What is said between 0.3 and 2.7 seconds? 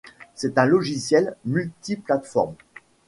C'est un logiciel multiplate-forme.